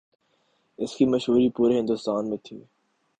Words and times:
اس 0.79 0.95
کی 0.95 1.05
مشہوری 1.05 1.49
پورے 1.49 1.79
ہندوستان 1.79 2.29
میں 2.29 2.37
تھی۔ 2.43 2.57